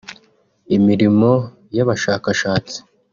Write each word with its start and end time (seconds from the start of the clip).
imirimo 0.77 1.29
y’Abashakashatsi 1.75 2.77